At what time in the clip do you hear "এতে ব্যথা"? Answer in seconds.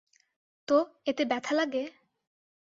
1.05-1.53